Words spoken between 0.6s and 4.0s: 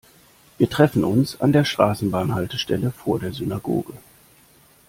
treffen uns an der Straßenbahnhaltestelle vor der Synagoge.